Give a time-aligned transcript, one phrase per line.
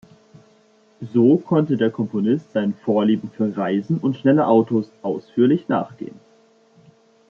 [1.13, 6.19] So konnte der Komponist seinen Vorlieben für Reisen und schnelle Autos ausführlich nachgehen.